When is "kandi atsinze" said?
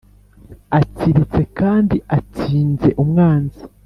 1.59-2.89